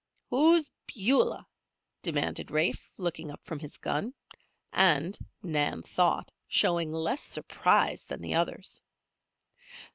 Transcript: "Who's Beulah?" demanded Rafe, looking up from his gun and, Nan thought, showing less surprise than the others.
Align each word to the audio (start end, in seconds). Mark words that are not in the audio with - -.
"Who's 0.31 0.71
Beulah?" 0.87 1.45
demanded 2.01 2.49
Rafe, 2.49 2.91
looking 2.97 3.29
up 3.29 3.45
from 3.45 3.59
his 3.59 3.77
gun 3.77 4.15
and, 4.73 5.15
Nan 5.43 5.83
thought, 5.83 6.31
showing 6.47 6.91
less 6.91 7.21
surprise 7.21 8.03
than 8.05 8.19
the 8.23 8.33
others. 8.33 8.81